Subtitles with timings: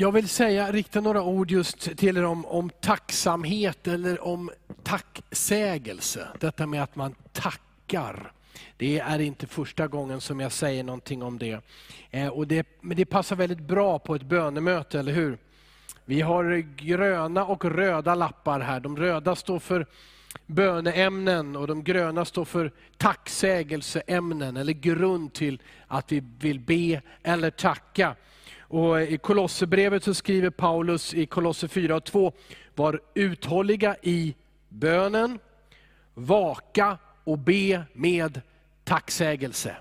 [0.00, 4.50] Jag vill säga, rikta några ord just till er om, om tacksamhet eller om
[4.82, 6.28] tacksägelse.
[6.38, 8.32] Detta med att man tackar.
[8.76, 11.60] Det är inte första gången som jag säger någonting om det.
[12.10, 15.38] Eh, och det men det passar väldigt bra på ett bönemöte, eller hur?
[16.04, 18.80] Vi har gröna och röda lappar här.
[18.80, 19.86] De röda står för
[20.46, 27.50] böneämnen och de gröna står för tacksägelseämnen, eller grund till att vi vill be eller
[27.50, 28.16] tacka.
[28.70, 32.32] Och I Kolosserbrevet så skriver Paulus i Kolosser 4 och 2,
[32.74, 34.34] var uthålliga i
[34.68, 35.38] bönen,
[36.14, 38.40] vaka och be med
[38.84, 39.76] tacksägelse.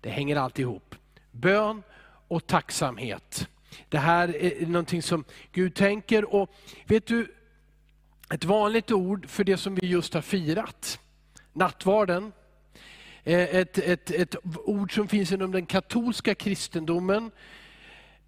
[0.00, 0.94] Det hänger alltid ihop.
[1.30, 1.82] Bön
[2.28, 3.48] och tacksamhet.
[3.88, 6.34] Det här är någonting som Gud tänker.
[6.34, 6.50] Och
[6.86, 7.34] vet du,
[8.30, 11.00] ett vanligt ord för det som vi just har firat,
[11.52, 12.32] nattvarden,
[13.24, 17.30] eh, ett, ett, ett ord som finns inom den katolska kristendomen,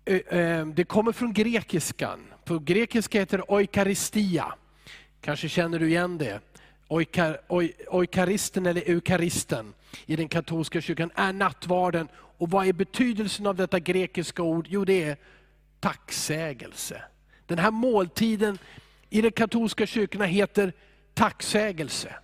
[0.07, 2.27] Eh, ehm, det kommer från grekiskan.
[2.45, 4.55] På grekiska heter det oikaristia.
[5.21, 6.41] Kanske känner du igen det.
[6.89, 9.75] Oikar, oi, oikaristen eller eukaristen
[10.07, 12.09] i den katolska kyrkan är nattvarden.
[12.15, 14.67] Och vad är betydelsen av detta grekiska ord?
[14.71, 15.17] Jo, det är
[15.81, 17.03] tacksägelse.
[17.47, 18.59] Den här måltiden
[19.11, 20.73] i de katolska kyrkorna heter
[21.15, 22.15] tacksägelse.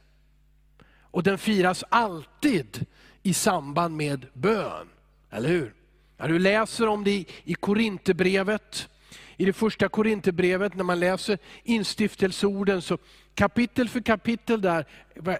[1.00, 2.86] Och den firas alltid
[3.22, 4.88] i samband med bön.
[5.30, 5.74] Eller hur?
[6.22, 8.88] Ja, du läser om det i Korinthierbrevet.
[9.36, 12.98] I det första Korinthierbrevet, när man läser instiftelseorden, så
[13.34, 14.86] kapitel för kapitel där,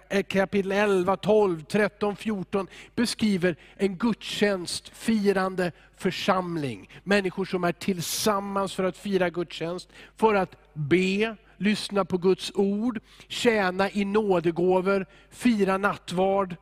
[0.09, 6.89] eh, kapitel 11, 12, 13, 14, beskriver en gudstjänst, firande församling.
[7.03, 12.99] Människor som är tillsammans för att fira gudstjänst, för att be, lyssna på Guds ord,
[13.27, 16.55] tjäna i nådegåvor, fira nattvard.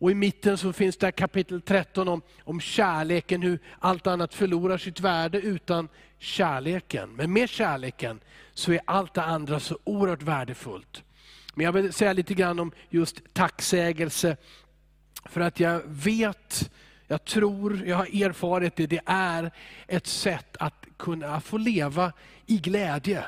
[0.00, 4.78] Och i mitten så finns det kapitel 13 om, om kärleken, hur allt annat förlorar
[4.78, 7.10] sitt värde utan kärleken.
[7.16, 8.20] Men med kärleken
[8.54, 11.02] så är allt det andra så oerhört värdefullt.
[11.54, 14.36] Men jag vill säga lite grann om just tacksägelse.
[15.24, 16.70] För att jag vet,
[17.06, 19.50] jag tror, jag har erfarit det, det är
[19.86, 22.12] ett sätt att kunna få leva
[22.46, 23.24] i glädje.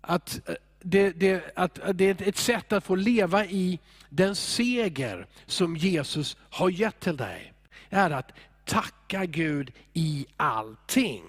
[0.00, 3.78] Att eh, det, det, att det är ett sätt att få leva i
[4.08, 7.52] den seger som Jesus har gett till dig.
[7.90, 8.32] Det är att
[8.64, 11.24] tacka Gud i allting.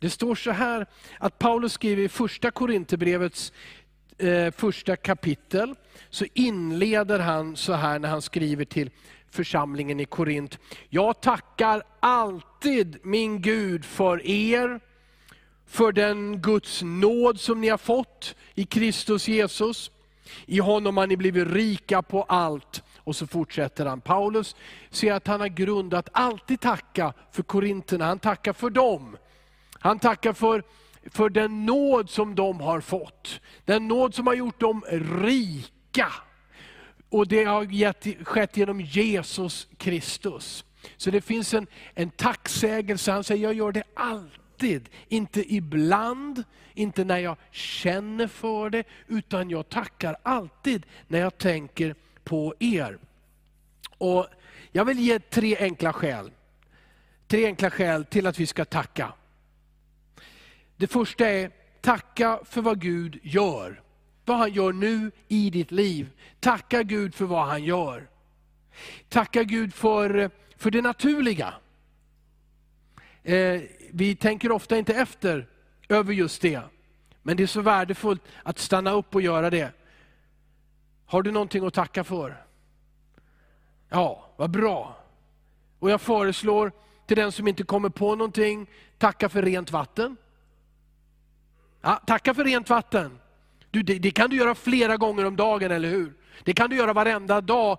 [0.00, 0.86] Det står så här
[1.18, 3.52] att Paulus skriver i första Korinthierbrevets
[4.18, 5.74] eh, första kapitel,
[6.10, 8.90] så inleder han så här när han skriver till
[9.30, 10.58] församlingen i Korint.
[10.88, 14.80] Jag tackar alltid min Gud för er,
[15.66, 19.90] för den Guds nåd som ni har fått i Kristus Jesus.
[20.46, 22.82] I honom har ni blivit rika på allt.
[22.96, 24.00] Och så fortsätter han.
[24.00, 24.56] Paulus
[24.90, 28.04] ser att han har grund att alltid tacka för korinterna.
[28.04, 29.16] Han tackar för dem.
[29.78, 30.62] Han tackar för,
[31.10, 33.40] för den nåd som de har fått.
[33.64, 34.84] Den nåd som har gjort dem
[35.22, 36.12] rika.
[37.08, 40.64] Och det har gett, skett genom Jesus Kristus.
[40.96, 44.45] Så det finns en, en tacksägelse, han säger jag gör det alltid.
[45.08, 46.44] Inte ibland,
[46.74, 51.94] inte när jag känner för det, utan jag tackar alltid när jag tänker
[52.24, 52.98] på er.
[53.98, 54.26] Och
[54.72, 56.30] Jag vill ge tre enkla skäl.
[57.26, 59.12] Tre enkla skäl till att vi ska tacka.
[60.76, 61.50] Det första är,
[61.80, 63.82] tacka för vad Gud gör.
[64.24, 66.10] Vad han gör nu i ditt liv.
[66.40, 68.08] Tacka Gud för vad han gör.
[69.08, 71.54] Tacka Gud för, för det naturliga.
[73.22, 75.46] Eh, vi tänker ofta inte efter
[75.88, 76.60] över just det.
[77.22, 79.72] Men det är så värdefullt att stanna upp och göra det.
[81.06, 82.44] Har du någonting att tacka för?
[83.88, 84.96] Ja, vad bra.
[85.78, 86.72] Och jag föreslår
[87.06, 88.66] till den som inte kommer på någonting,
[88.98, 90.16] tacka för rent vatten.
[91.80, 93.18] Ja, tacka för rent vatten.
[93.70, 96.12] Du, det, det, kan du göra flera gånger om dagen, eller hur?
[96.44, 97.78] Det kan du göra varenda dag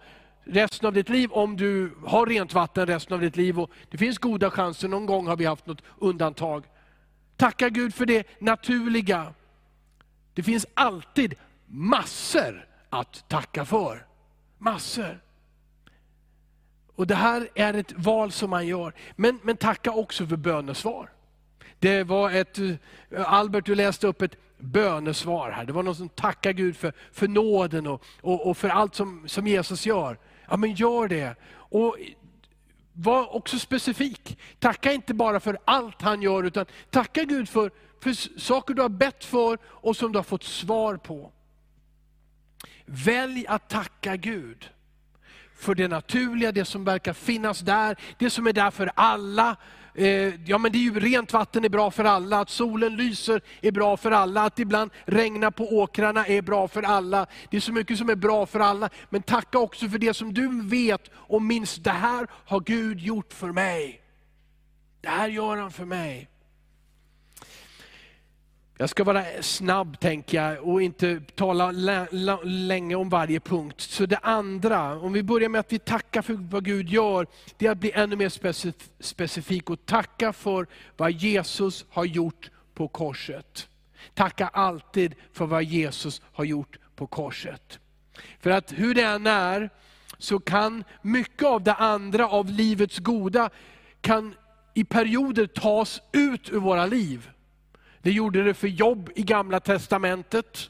[0.49, 3.59] resten av ditt liv om du har rent vatten resten av ditt liv.
[3.59, 6.63] Och det finns goda chanser, någon gång har vi haft något undantag.
[7.37, 9.33] Tacka Gud för det naturliga.
[10.33, 11.35] Det finns alltid
[11.65, 14.05] massor att tacka för.
[14.57, 15.19] Massor.
[16.95, 18.93] Och Det här är ett val som man gör.
[19.15, 21.09] Men, men tacka också för bönesvar.
[21.79, 25.65] Det var ett, eh, Albert du läste upp ett bönesvar här.
[25.65, 29.27] Det var någon som tackar Gud för, för nåden och, och, och, för allt som,
[29.27, 30.17] som Jesus gör.
[30.49, 31.35] Ja men gör det.
[31.53, 31.97] Och
[32.93, 34.37] var också specifik.
[34.59, 37.71] Tacka inte bara för allt han gör, utan tacka Gud för,
[38.01, 41.31] för saker du har bett för och som du har fått svar på.
[42.85, 44.69] Välj att tacka Gud
[45.57, 49.55] för det naturliga, det som verkar finnas där, det som är där för alla,
[49.97, 53.41] Eh, ja men det är ju rent vatten är bra för alla, att solen lyser
[53.61, 57.27] är bra för alla, att ibland regna på åkrarna är bra för alla.
[57.51, 58.89] Det är så mycket som är bra för alla.
[59.09, 63.33] Men tacka också för det som du vet och minns, det här har Gud gjort
[63.33, 64.01] för mig.
[65.01, 66.29] Det här gör han för mig.
[68.79, 71.71] Jag ska vara snabb tänker jag och inte tala
[72.43, 73.81] länge om varje punkt.
[73.81, 77.27] Så det andra, om vi börjar med att vi tackar för vad Gud gör,
[77.57, 78.29] det är att bli ännu mer
[79.03, 83.67] specifik och tacka för vad Jesus har gjort på korset.
[84.13, 87.79] Tacka alltid för vad Jesus har gjort på korset.
[88.39, 89.69] För att hur det än är,
[90.17, 93.49] så kan mycket av det andra, av livets goda,
[94.01, 94.35] kan
[94.73, 97.29] i perioder tas ut ur våra liv.
[98.07, 100.69] Det gjorde det för jobb i gamla testamentet.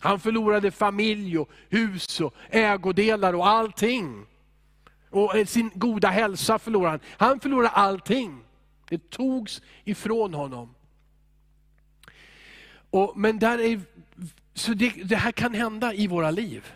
[0.00, 4.26] Han förlorade familj, och hus, och ägodelar och allting.
[5.10, 7.00] Och eh, sin goda hälsa förlorade han.
[7.28, 8.44] Han förlorade allting.
[8.88, 10.74] Det togs ifrån honom.
[12.90, 13.80] Och, men där är,
[14.54, 16.72] så det, det här kan hända i våra liv.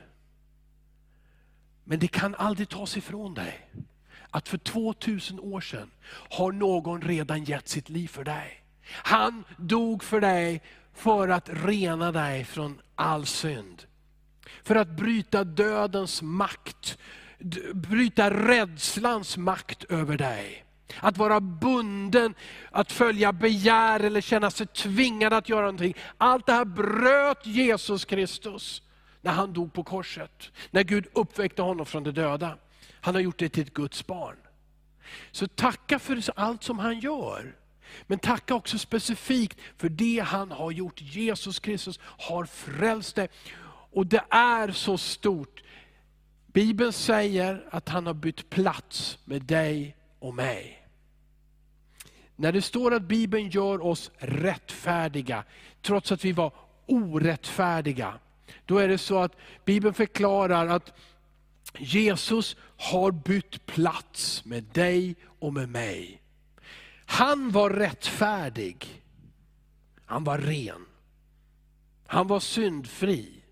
[1.85, 3.70] Men det kan aldrig tas ifrån dig.
[4.31, 8.61] Att för 2000 år sedan har någon redan gett sitt liv för dig.
[8.86, 10.62] Han dog för dig
[10.94, 13.84] för att rena dig från all synd.
[14.62, 16.98] För att bryta dödens makt,
[17.74, 20.64] bryta rädslans makt över dig.
[21.00, 22.34] Att vara bunden,
[22.70, 25.94] att följa begär eller känna sig tvingad att göra någonting.
[26.18, 28.82] Allt det här bröt Jesus Kristus
[29.20, 30.50] när han dog på korset.
[30.70, 32.56] När Gud uppväckte honom från de döda.
[33.00, 34.36] Han har gjort det till ett Guds barn.
[35.30, 37.56] Så tacka för allt som han gör.
[38.06, 41.00] Men tacka också specifikt för det han har gjort.
[41.00, 43.28] Jesus Kristus har frälst dig.
[43.92, 45.62] Och det är så stort.
[46.46, 50.87] Bibeln säger att han har bytt plats med dig och mig.
[52.37, 55.44] När det står att Bibeln gör oss rättfärdiga,
[55.82, 56.52] trots att vi var
[56.87, 58.14] orättfärdiga,
[58.66, 60.92] då är det så att Bibeln förklarar att
[61.78, 66.20] Jesus har bytt plats med dig och med mig.
[67.10, 69.02] Han var rättfärdig.
[70.06, 70.86] Han var ren.
[72.06, 73.42] Han var syndfri.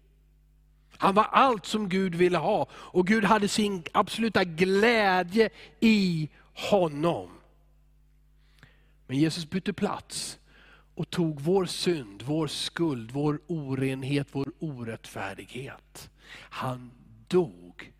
[0.90, 2.68] Han var allt som Gud ville ha.
[2.70, 5.50] Och Gud hade sin absoluta glädje
[5.80, 7.30] i honom.
[9.06, 10.38] Men Jesus bytte plats
[10.94, 16.10] och tog vår synd, vår skuld, vår orenhet, vår orättfärdighet.
[16.32, 16.90] Han
[17.28, 17.92] dog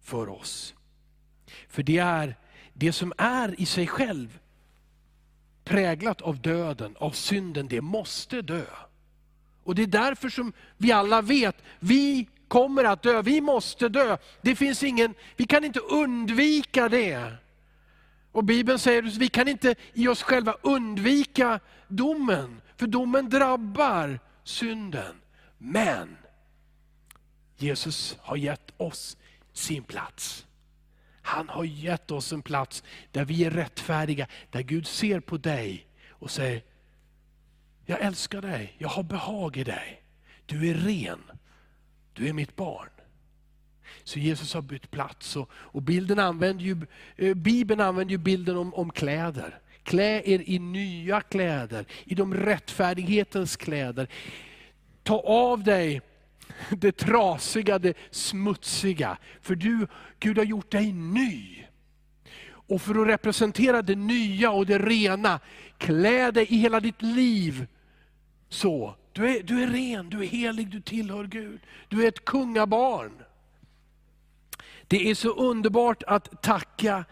[0.00, 0.74] för oss.
[1.68, 2.36] För det är
[2.72, 4.38] det som är i sig själv
[5.64, 8.64] präglat av döden, av synden, det måste dö.
[9.64, 14.16] Och det är därför som vi alla vet, vi kommer att dö, vi måste dö.
[14.42, 17.32] Det finns ingen, vi kan inte undvika det.
[18.32, 24.20] Och Bibeln säger att vi kan inte i oss själva undvika domen, för domen drabbar
[24.44, 25.16] synden.
[25.58, 26.16] Men
[27.56, 29.16] Jesus har gett oss
[29.52, 30.46] sin plats.
[31.26, 32.82] Han har gett oss en plats
[33.12, 36.62] där vi är rättfärdiga, där Gud ser på dig och säger,
[37.86, 40.02] jag älskar dig, jag har behag i dig.
[40.46, 41.20] Du är ren,
[42.12, 42.88] du är mitt barn.
[44.04, 45.36] Så Jesus har bytt plats.
[45.36, 46.86] Och, och bilden använder ju,
[47.16, 49.60] eh, Bibeln använder ju bilden om, om kläder.
[49.82, 54.08] Klä er i nya kläder, i de rättfärdighetens kläder.
[55.02, 56.00] Ta av dig
[56.70, 59.18] det trasiga, det smutsiga.
[59.40, 59.86] För du,
[60.18, 61.64] Gud har gjort dig ny.
[62.66, 65.40] Och för att representera det nya och det rena,
[65.78, 67.66] klä dig i hela ditt liv
[68.48, 68.94] så.
[69.12, 71.60] Du är, du är ren, du är helig, du tillhör Gud.
[71.88, 73.12] Du är ett kungabarn.
[74.86, 77.04] Det är så underbart att tacka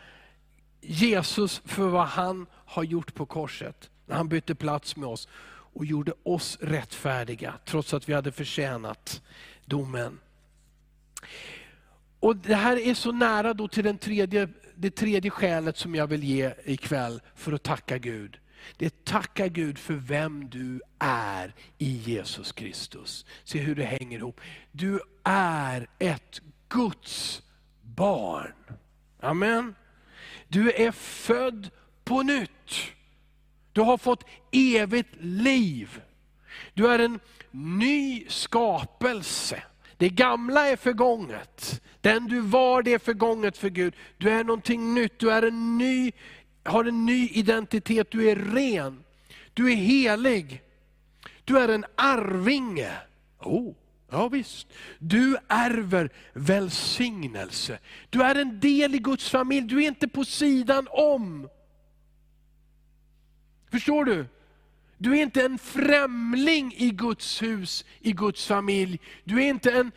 [0.80, 3.90] Jesus för vad han har gjort på korset.
[4.06, 5.28] När han bytte plats med oss
[5.72, 9.22] och gjorde oss rättfärdiga, trots att vi hade förtjänat
[9.64, 10.20] domen.
[12.20, 16.06] Och Det här är så nära då till den tredje, det tredje skälet som jag
[16.06, 18.38] vill ge ikväll för att tacka Gud.
[18.76, 23.26] Det är tacka Gud för vem du är i Jesus Kristus.
[23.44, 24.40] Se hur det hänger ihop.
[24.72, 27.42] Du är ett Guds
[27.82, 28.54] barn.
[29.20, 29.74] Amen.
[30.48, 31.70] Du är född
[32.04, 32.92] på nytt.
[33.72, 36.00] Du har fått evigt liv.
[36.74, 39.62] Du är en ny skapelse.
[39.96, 41.82] Det gamla är förgånget.
[42.00, 43.94] Den du var, det är förgånget för Gud.
[44.18, 46.12] Du är någonting nytt, du är en ny,
[46.64, 49.04] har en ny identitet, du är ren.
[49.54, 50.62] Du är helig.
[51.44, 52.92] Du är en arvinge.
[53.38, 53.74] Oh.
[54.10, 54.66] Ja, visst.
[54.98, 57.78] Du ärver välsignelse.
[58.10, 61.48] Du är en del i Guds familj, du är inte på sidan om.
[63.72, 64.26] Förstår du?
[64.98, 69.00] Du är inte en främling i Guds hus, i Guds familj.
[69.24, 69.92] Du är inte en,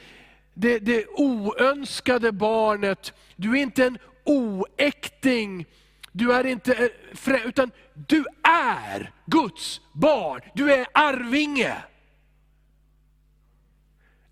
[0.54, 3.14] det, det oönskade barnet.
[3.36, 5.66] Du är inte en oäkting.
[6.12, 6.74] Du är inte,
[7.28, 10.42] eh, utan du är Guds barn.
[10.54, 11.84] Du är arvinge.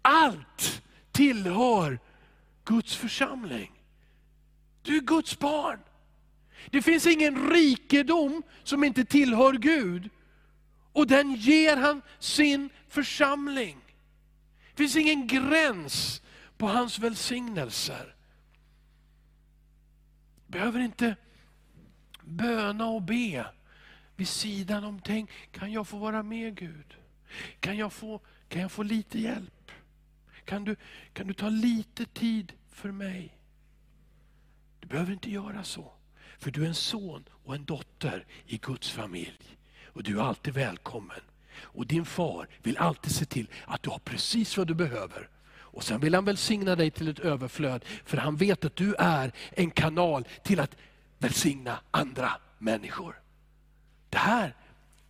[0.02, 0.82] Allt
[1.12, 2.00] tillhör
[2.66, 3.72] Guds församling.
[4.82, 5.80] Du är Guds barn.
[6.70, 10.10] Det finns ingen rikedom som inte tillhör Gud.
[10.94, 13.78] Och den ger han sin församling.
[14.70, 16.22] Det finns ingen gräns
[16.58, 18.16] på hans välsignelser.
[20.48, 21.16] Behöver inte
[22.22, 23.46] böna och be
[24.16, 25.02] vid sidan om.
[25.02, 26.98] Tänk, kan jag få vara med Gud?
[27.60, 29.72] Kan jag få, kan jag få lite hjälp?
[30.46, 30.76] Kan du,
[31.14, 33.38] kan du ta lite tid för mig?
[34.80, 35.94] Du behöver inte göra så.
[36.44, 39.58] För du är en son och en dotter i Guds familj.
[39.86, 41.20] Och du är alltid välkommen.
[41.56, 45.30] Och din far vill alltid se till att du har precis vad du behöver.
[45.54, 47.86] Och sen vill han välsigna dig till ett överflöd.
[48.06, 50.76] För han vet att du är en kanal till att
[51.18, 53.22] välsigna andra människor.
[54.10, 54.56] Det här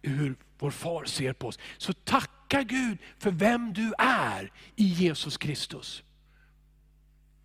[0.01, 1.59] är hur vår far ser på oss.
[1.77, 6.03] Så tacka Gud för vem du är i Jesus Kristus.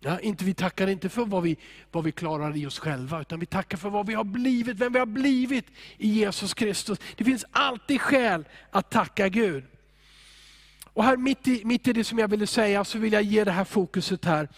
[0.01, 1.57] Ja, inte, vi tackar inte för vad vi,
[1.91, 4.93] vad vi klarar i oss själva, utan vi tackar för vad vi har blivit, vem
[4.93, 5.65] vi har blivit
[5.97, 6.99] i Jesus Kristus.
[7.15, 9.63] Det finns alltid skäl att tacka Gud.
[10.93, 13.43] Och här mitt i, mitt i det som jag ville säga, så vill jag ge
[13.43, 14.49] det här fokuset här.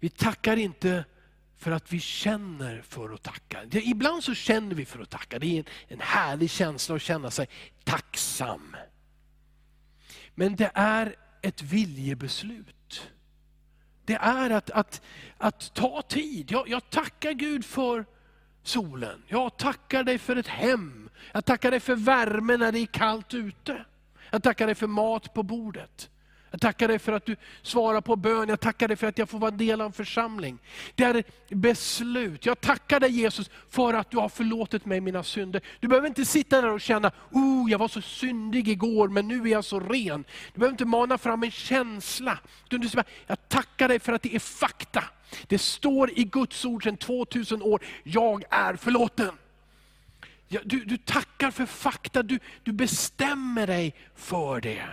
[0.00, 1.04] Vi tackar inte
[1.58, 3.62] för att vi känner för att tacka.
[3.72, 5.38] Ibland så känner vi för att tacka.
[5.38, 7.48] Det är en, en härlig känsla att känna sig
[7.84, 8.76] tacksam.
[10.34, 13.11] Men det är ett viljebeslut.
[14.04, 15.02] Det är att, att,
[15.38, 16.50] att ta tid.
[16.50, 18.04] Jag, jag tackar Gud för
[18.62, 19.22] solen.
[19.28, 21.10] Jag tackar dig för ett hem.
[21.32, 23.84] Jag tackar dig för värme när det är kallt ute.
[24.30, 26.10] Jag tackar dig för mat på bordet.
[26.52, 28.48] Jag tackar dig för att du svarar på bön.
[28.48, 30.58] Jag tackar dig för att jag får vara en del av en församling.
[30.94, 32.46] Det är beslut.
[32.46, 35.62] Jag tackar dig Jesus för att du har förlåtit mig mina synder.
[35.80, 39.42] Du behöver inte sitta där och känna, oh jag var så syndig igår men nu
[39.42, 40.24] är jag så ren.
[40.52, 42.38] Du behöver inte mana fram en känsla.
[42.68, 45.04] Du säger, jag tackar dig för att det är fakta.
[45.46, 49.30] Det står i Guds ord sedan 2000 år, jag är förlåten.
[50.48, 54.84] Du, du tackar för fakta, du, du bestämmer dig för det.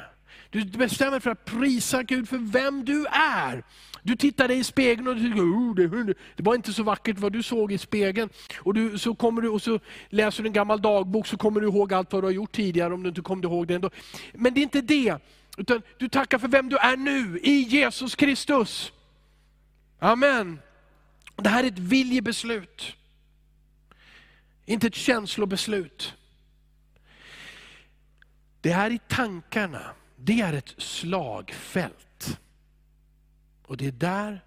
[0.49, 3.63] Du bestämmer dig för att prisa Gud för vem du är.
[4.03, 7.17] Du tittar dig i spegeln och du tycker, oh, det, det var inte så vackert
[7.17, 8.29] vad du såg i spegeln.
[8.57, 9.79] Och du, så kommer du och så
[10.09, 12.93] läser du en gammal dagbok så kommer du ihåg allt vad du har gjort tidigare
[12.93, 13.89] om du inte kommer ihåg det ändå.
[14.33, 15.17] Men det är inte det.
[15.57, 18.91] Utan du tackar för vem du är nu i Jesus Kristus.
[19.99, 20.59] Amen.
[21.35, 22.93] Det här är ett viljebeslut.
[24.65, 26.13] Inte ett känslobeslut.
[28.61, 29.91] Det här är tankarna
[30.21, 32.39] det är ett slagfält.
[33.65, 34.43] Och det är där,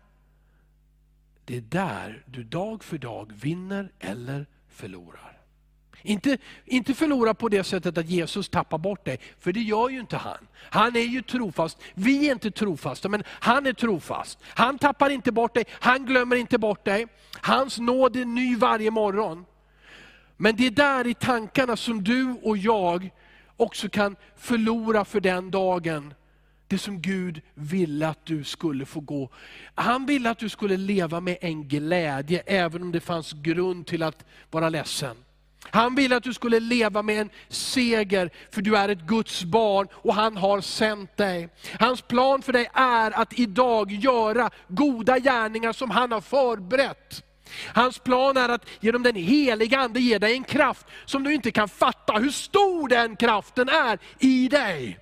[1.44, 5.38] det är där du dag för dag vinner eller förlorar.
[6.02, 10.00] Inte, inte förlora på det sättet att Jesus tappar bort dig, för det gör ju
[10.00, 10.48] inte han.
[10.54, 11.78] Han är ju trofast.
[11.94, 14.38] Vi är inte trofasta, men han är trofast.
[14.42, 17.06] Han tappar inte bort dig, han glömmer inte bort dig.
[17.40, 19.44] Hans nåd är ny varje morgon.
[20.36, 23.10] Men det är där i tankarna som du och jag
[23.62, 26.14] också kan förlora för den dagen
[26.68, 29.30] det som Gud ville att du skulle få gå.
[29.74, 34.02] Han ville att du skulle leva med en glädje, även om det fanns grund till
[34.02, 35.16] att vara ledsen.
[35.70, 39.88] Han ville att du skulle leva med en seger, för du är ett Guds barn
[39.92, 41.48] och han har sänt dig.
[41.80, 47.24] Hans plan för dig är att idag göra goda gärningar som han har förberett.
[47.74, 51.50] Hans plan är att genom den heliga Ande ge dig en kraft som du inte
[51.50, 54.98] kan fatta hur stor den kraften är i dig.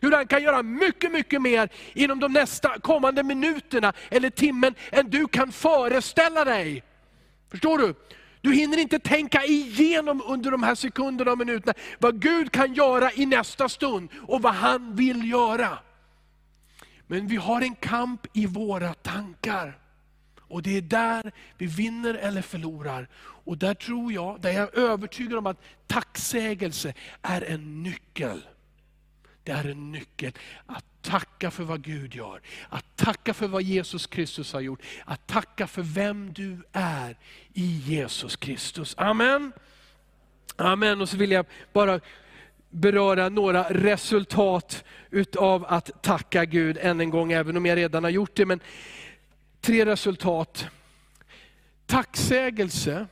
[0.00, 5.10] Hur han kan göra mycket, mycket mer inom de nästa kommande minuterna eller timmen än
[5.10, 6.82] du kan föreställa dig.
[7.50, 7.94] Förstår du?
[8.40, 13.12] Du hinner inte tänka igenom under de här sekunderna och minuterna vad Gud kan göra
[13.12, 15.78] i nästa stund och vad han vill göra.
[17.06, 19.78] Men vi har en kamp i våra tankar.
[20.48, 23.08] Och det är där vi vinner eller förlorar.
[23.18, 28.42] Och där tror jag, där jag är övertygad om att tacksägelse är en nyckel.
[29.42, 30.32] Det är en nyckel.
[30.66, 32.40] Att tacka för vad Gud gör.
[32.68, 34.82] Att tacka för vad Jesus Kristus har gjort.
[35.04, 37.16] Att tacka för vem du är
[37.52, 38.94] i Jesus Kristus.
[38.98, 39.52] Amen.
[40.56, 41.00] Amen.
[41.00, 42.00] Och så vill jag bara
[42.70, 48.10] beröra några resultat utav att tacka Gud än en gång, även om jag redan har
[48.10, 48.46] gjort det.
[48.46, 48.60] Men
[49.68, 50.66] Tre resultat.
[51.86, 53.06] Tacksägelse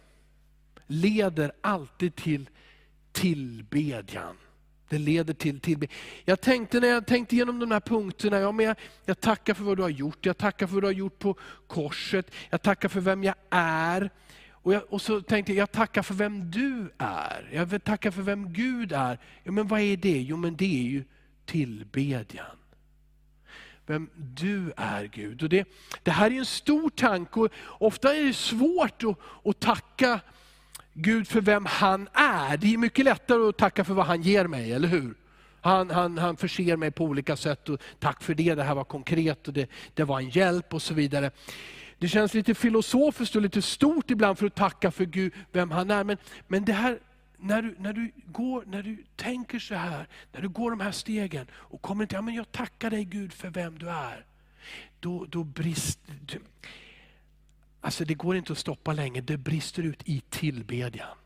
[0.86, 2.50] leder alltid till
[3.12, 4.36] tillbedjan.
[4.88, 5.98] Det leder till tillbedjan.
[6.24, 9.64] Jag tänkte när jag tänkte igenom de här punkterna, ja, men jag, jag tackar för
[9.64, 10.26] vad du har gjort.
[10.26, 11.36] Jag tackar för vad du har gjort på
[11.66, 12.30] korset.
[12.50, 14.10] Jag tackar för vem jag är.
[14.50, 17.48] Och, jag, och så tänkte jag, jag tackar för vem du är.
[17.52, 19.18] Jag tackar för vem Gud är.
[19.42, 20.20] Ja, men vad är det?
[20.20, 21.04] Jo men det är ju
[21.44, 22.56] tillbedjan.
[23.86, 25.42] Vem du är Gud.
[25.42, 25.68] Och det,
[26.02, 30.20] det här är en stor tanke och ofta är det svårt att, att tacka
[30.92, 32.56] Gud för vem han är.
[32.56, 35.14] Det är mycket lättare att tacka för vad han ger mig, eller hur?
[35.60, 37.68] Han, han, han förser mig på olika sätt.
[37.68, 40.82] Och tack för det, det här var konkret och det, det var en hjälp och
[40.82, 41.30] så vidare.
[41.98, 45.90] Det känns lite filosofiskt och lite stort ibland för att tacka för Gud, vem han
[45.90, 46.04] är.
[46.04, 46.16] Men,
[46.48, 46.98] men det här,
[47.38, 50.92] när du, när, du går, när du tänker så här, när du går de här
[50.92, 54.24] stegen och kommer till, ja, men jag tackar dig Gud för vem du är.
[55.00, 56.40] Då, då brister,
[57.80, 61.16] alltså det går inte att stoppa länge, det brister ut i tillbedjan.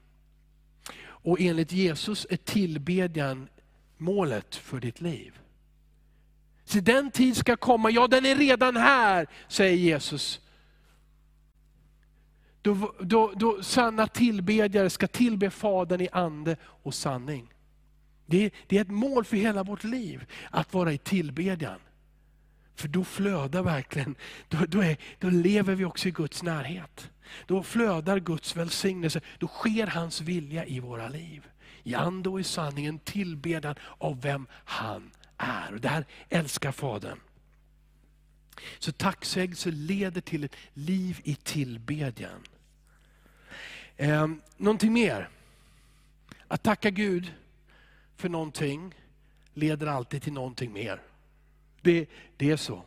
[1.02, 3.49] Och enligt Jesus är tillbedjan
[3.97, 5.38] målet för ditt liv.
[6.64, 10.40] Så den tid ska komma, ja den är redan här, säger Jesus.
[12.62, 17.52] Då, då, då sanna tillbedjare ska tillbe Fadern i ande och sanning.
[18.26, 21.81] Det är, det är ett mål för hela vårt liv, att vara i tillbedjan.
[22.75, 24.14] För då flödar verkligen,
[24.49, 27.11] då, då, är, då lever vi också i Guds närhet.
[27.47, 31.47] Då flödar Guds välsignelse, då sker hans vilja i våra liv.
[31.83, 35.73] I ande och i sanningen tillbedjan av vem han är.
[35.75, 37.19] Och det här älskar Fadern.
[38.79, 42.47] Så tacksägelse leder till ett liv i tillbedjan.
[43.97, 45.29] Eh, någonting mer.
[46.49, 47.33] Att tacka Gud
[48.17, 48.95] för någonting
[49.55, 51.02] leder alltid till någonting mer.
[51.81, 52.85] Det, det är så.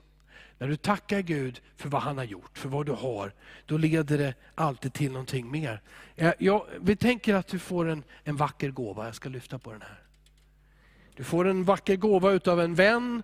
[0.57, 3.33] När du tackar Gud för vad han har gjort, för vad du har,
[3.65, 5.81] då leder det alltid till någonting mer.
[6.15, 9.71] Eh, jag, vi tänker att du får en, en vacker gåva, jag ska lyfta på
[9.71, 9.99] den här.
[11.15, 13.23] Du får en vacker gåva utav en vän,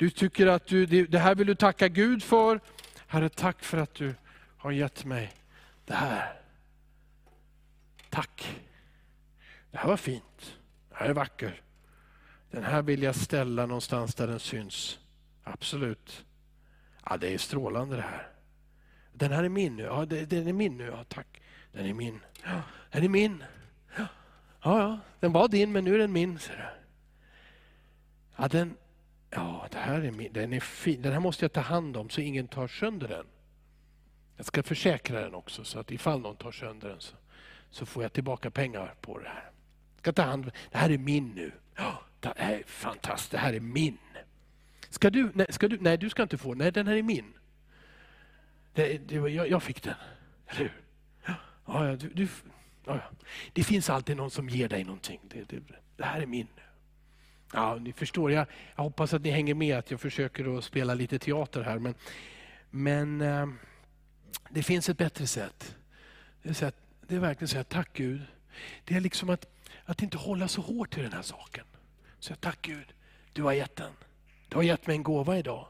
[0.00, 2.60] du tycker att du, det här vill du tacka Gud för.
[3.06, 4.14] Herre, tack för att du
[4.56, 5.32] har gett mig
[5.84, 6.40] det här.
[8.10, 8.60] Tack.
[9.70, 10.58] Det här var fint.
[10.88, 11.54] Det här är vackert.
[12.50, 14.98] Den här vill jag ställa någonstans där den syns.
[15.44, 16.24] Absolut.
[17.04, 18.28] Ja, det är strålande det här.
[19.12, 19.82] Den här är min nu.
[19.82, 20.84] Ja, den är min nu.
[20.84, 21.42] Ja, tack.
[21.72, 22.20] Den är min.
[22.44, 23.44] Ja, den är min.
[23.96, 24.06] Ja,
[24.62, 26.38] ja, den var din men nu är den min.
[28.36, 28.76] Ja, den,
[29.30, 30.32] ja, det här är min.
[30.32, 31.02] Den är fin.
[31.02, 33.26] Den här måste jag ta hand om så ingen tar sönder den.
[34.36, 37.16] Jag ska försäkra den också så att ifall någon tar sönder den så,
[37.70, 39.50] så får jag tillbaka pengar på det här.
[39.94, 41.52] Jag ska ta hand Det här är min nu.
[41.76, 43.30] Ja, det här är fantastiskt.
[43.30, 43.98] Det här är min.
[44.88, 47.32] Ska du, nej, ska du, nej, du ska inte få Nej, den här är min.
[48.74, 49.94] Det, det, jag, jag fick den,
[50.46, 50.72] eller hur?
[51.66, 52.28] Ja, ja, du, du,
[52.84, 53.26] ja, ja.
[53.52, 55.20] Det finns alltid någon som ger dig någonting.
[55.22, 55.60] Det, det,
[55.96, 56.46] det här är min.
[57.52, 60.94] Ja, ni förstår, jag, jag, hoppas att ni hänger med att jag försöker att spela
[60.94, 61.78] lite teater här.
[61.78, 61.94] Men,
[62.70, 63.46] men eh,
[64.50, 65.76] det finns ett bättre sätt.
[66.42, 68.20] Det är, sätt, det är verkligen att säga tack Gud.
[68.84, 69.46] Det är liksom att,
[69.84, 71.64] att inte hålla så hårt i den här saken.
[72.20, 72.94] Säga tack Gud,
[73.32, 73.92] du har gett den.
[74.48, 75.66] Du har gett mig en gåva idag.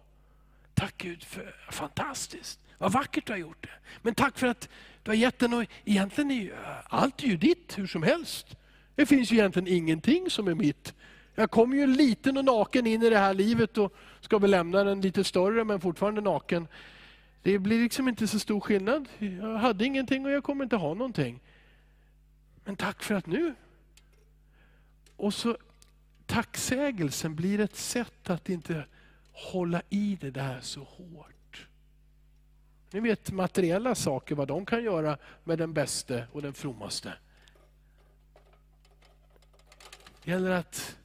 [0.75, 2.61] Tack Gud, för fantastiskt.
[2.79, 3.71] Vad vackert du har gjort det.
[4.03, 4.69] Men tack för att
[5.03, 6.53] du har gett den och egentligen är
[6.85, 8.57] allt är ju ditt hur som helst.
[8.95, 10.95] Det finns ju egentligen ingenting som är mitt.
[11.41, 14.85] Jag kommer ju liten och naken in i det här livet och ska väl lämna
[14.85, 16.69] den lite större men fortfarande naken.
[17.43, 19.09] Det blir liksom inte så stor skillnad.
[19.19, 21.41] Jag hade ingenting och jag kommer inte ha någonting.
[22.65, 23.55] Men tack för att nu.
[25.17, 25.57] Och så
[26.27, 28.85] tacksägelsen blir ett sätt att inte
[29.33, 31.67] hålla i det där så hårt.
[32.91, 37.13] Ni vet materiella saker, vad de kan göra med den bäste och den frommaste.
[40.25, 40.97] Det gäller att,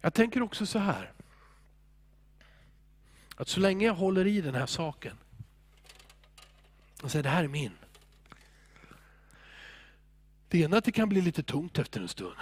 [0.00, 1.12] jag tänker också så här,
[3.36, 5.16] att så länge jag håller i den här saken
[7.02, 7.72] och säger det här är min.
[10.48, 12.36] Det ena är att det kan bli lite tungt efter en stund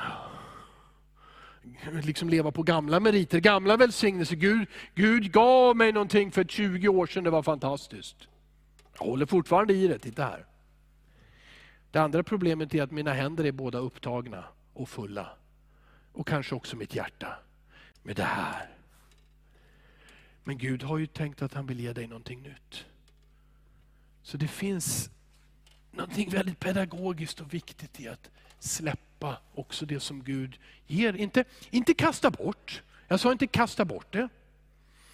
[2.03, 4.37] liksom leva på gamla meriter, gamla välsignelser.
[4.37, 8.17] Gud, Gud gav mig någonting för 20 år sedan, det var fantastiskt.
[8.99, 10.47] Jag håller fortfarande i det, titta här.
[11.91, 15.31] Det andra problemet är att mina händer är båda upptagna och fulla.
[16.13, 17.39] Och kanske också mitt hjärta
[18.03, 18.69] med det här.
[20.45, 22.85] Men Gud har ju tänkt att han vill ge dig någonting nytt.
[24.23, 25.11] Så det finns
[25.91, 31.17] någonting väldigt pedagogiskt och viktigt i att släppa också det som Gud ger.
[31.17, 32.83] Inte, inte kasta bort.
[33.09, 34.29] Jag sa inte kasta bort det.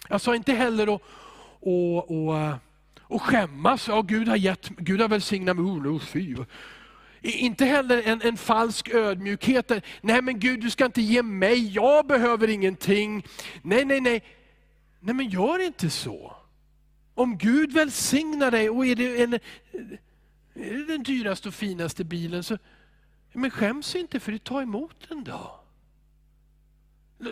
[0.09, 1.01] Jag sa inte heller att
[1.59, 2.53] och, och,
[3.01, 3.87] och skämmas.
[3.87, 5.65] Ja, Gud har, gett, Gud har välsignat mig.
[5.65, 6.35] Oh, fy.
[7.25, 9.67] Inte heller en, en falsk ödmjukhet.
[9.67, 13.25] Där, nej men Gud, du ska inte ge mig, jag behöver ingenting.
[13.61, 14.23] Nej, nej, nej.
[14.99, 16.35] Nej men gör inte så.
[17.13, 19.39] Om Gud välsignar dig och är det, en, är
[20.53, 22.57] det den dyraste och finaste bilen, så
[23.33, 25.59] men skäms inte för det, ta emot den då.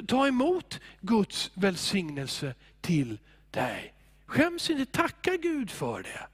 [0.07, 3.19] Ta emot Guds välsignelse till
[3.51, 3.93] dig.
[4.25, 6.27] Skäms inte, tacka Gud för det.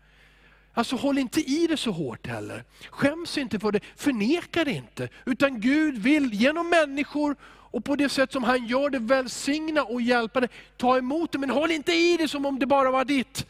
[0.80, 2.64] Alltså håll inte i det så hårt heller.
[2.90, 5.10] Skäms inte för det, förneka det inte.
[5.26, 10.02] Utan Gud vill genom människor och på det sätt som han gör det välsigna och
[10.02, 10.50] hjälpa dig.
[10.78, 13.48] Ta emot det, men håll inte i det som om det bara var ditt.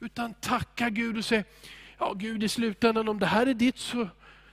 [0.00, 1.44] Utan tacka Gud och säg,
[1.98, 4.08] ja Gud i slutändan om det här är ditt så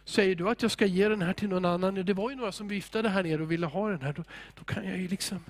[0.06, 1.96] säger du att jag ska ge den här till någon annan.
[1.96, 4.14] Det var ju några som viftade här nere och ville ha den här.
[4.14, 5.44] Då, då kan jag ju liksom,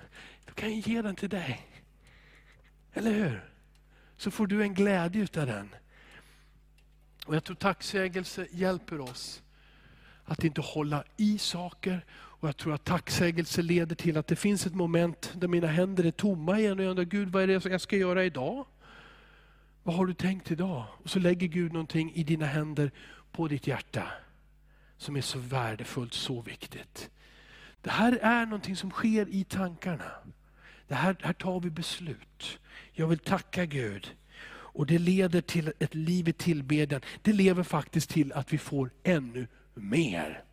[0.45, 1.67] då kan jag ge den till dig.
[2.93, 3.49] Eller hur?
[4.17, 5.69] Så får du en glädje utav den.
[7.25, 9.41] Och Jag tror tacksägelse hjälper oss
[10.25, 12.05] att inte hålla i saker.
[12.12, 16.03] Och Jag tror att tacksägelse leder till att det finns ett moment där mina händer
[16.03, 18.65] är tomma igen och jag undrar, Gud vad är det jag ska göra idag?
[19.83, 20.86] Vad har du tänkt idag?
[21.03, 22.91] Och så lägger Gud någonting i dina händer
[23.31, 24.03] på ditt hjärta
[24.97, 27.09] som är så värdefullt, så viktigt.
[27.81, 30.12] Det här är någonting som sker i tankarna.
[30.88, 32.59] Det här, här tar vi beslut.
[32.91, 34.15] Jag vill tacka Gud.
[34.73, 37.01] Och det leder till ett liv i tillbedjan.
[37.21, 40.43] Det lever faktiskt till att vi får ännu mer.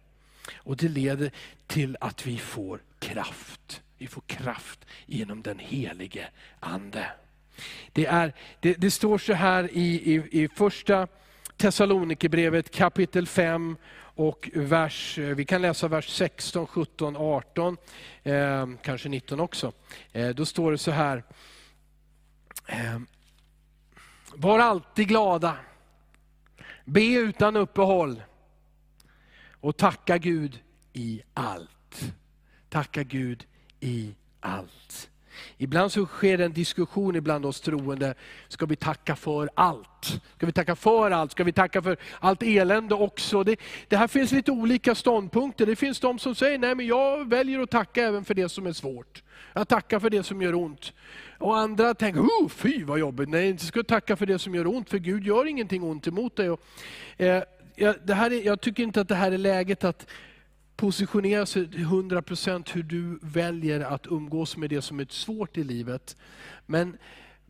[0.55, 1.31] Och det leder
[1.67, 3.83] till att vi får kraft.
[3.99, 6.29] Vi får kraft genom den helige
[6.61, 7.07] Ande.
[7.93, 11.09] Det, är, det, det står så här i, i, i första
[11.57, 13.77] Thessalonikerbrevet kapitel 5
[14.15, 17.77] och vers, eh, vi kan läsa vers 16, 17, 18,
[18.23, 19.73] eh, kanske 19 också.
[20.13, 21.23] Eh, då står det så här.
[22.67, 22.99] Eh,
[24.35, 25.57] var alltid glada.
[26.85, 28.23] Be utan uppehåll.
[29.61, 30.61] Och tacka Gud
[30.93, 32.15] i allt.
[32.69, 33.47] Tacka Gud
[33.81, 35.10] i allt.
[35.59, 38.15] Ibland så sker det en diskussion ibland oss troende.
[38.49, 40.21] Ska vi tacka för allt?
[40.37, 41.33] Ska vi tacka för allt?
[41.33, 43.45] Ska vi tacka för allt elände också?
[43.45, 43.57] Det,
[43.89, 45.67] det här finns lite olika ståndpunkter.
[45.67, 48.67] Det finns de som säger, nej men jag väljer att tacka även för det som
[48.67, 49.23] är svårt.
[49.53, 50.93] Jag tackar för det som gör ont.
[51.39, 53.29] Och andra tänker, oh, fy vad jobbigt.
[53.29, 56.37] Nej, inte ska tacka för det som gör ont, för Gud gör ingenting ont emot
[56.37, 56.51] dig.
[56.51, 56.61] Och,
[57.17, 57.43] eh,
[58.05, 60.07] det här är, jag tycker inte att det här är läget att
[60.81, 66.17] positionera sig 100% hur du väljer att umgås med det som är svårt i livet.
[66.67, 66.97] Men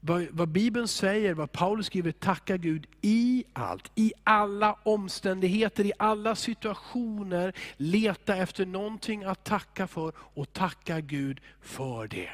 [0.01, 5.93] vad, vad, Bibeln säger, vad Paulus skriver, tacka Gud i allt, i alla omständigheter, i
[5.99, 7.53] alla situationer.
[7.77, 12.31] Leta efter någonting att tacka för och tacka Gud för det.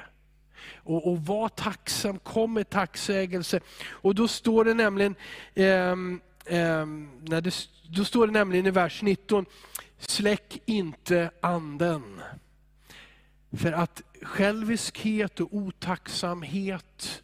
[0.77, 3.61] Och, och var tacksam, kom med tacksägelse.
[3.89, 5.15] Och då står det nämligen,
[5.55, 5.97] eh, eh,
[6.47, 9.47] Ehm, när det, då står det nämligen i vers 19,
[9.99, 12.21] Släck inte anden.
[13.53, 17.23] För att själviskhet och otacksamhet,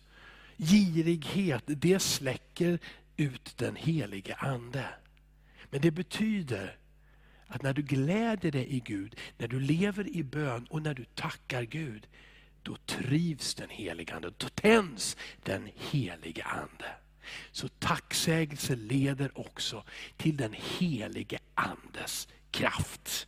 [0.57, 2.79] girighet, det släcker
[3.17, 4.85] ut den helige Ande.
[5.71, 6.77] Men det betyder
[7.47, 11.05] att när du gläder dig i Gud, när du lever i bön och när du
[11.05, 12.07] tackar Gud,
[12.63, 17.02] då trivs den helige Ande, då tänds den helige Ande.
[17.53, 19.85] Så tacksägelse leder också
[20.17, 23.27] till den helige Andes kraft.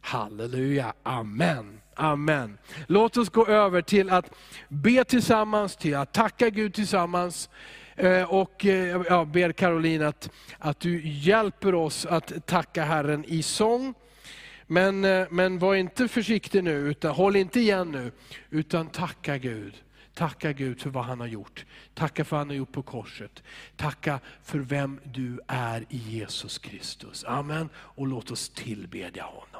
[0.00, 1.80] Halleluja, amen.
[1.94, 2.58] Amen.
[2.86, 4.30] Låt oss gå över till att
[4.68, 7.50] be tillsammans, till att tacka Gud tillsammans.
[7.96, 13.42] Eh, och eh, jag ber Caroline att, att du hjälper oss att tacka Herren i
[13.42, 13.94] sång.
[14.66, 18.12] Men, eh, men var inte försiktig nu, utan håll inte igen nu,
[18.50, 19.74] utan tacka Gud.
[20.16, 21.64] Tacka Gud för vad han har gjort.
[21.94, 23.42] Tacka för vad han har gjort på korset.
[23.76, 27.24] Tacka för vem du är i Jesus Kristus.
[27.24, 27.68] Amen.
[27.76, 29.55] Och låt oss tillbedja honom.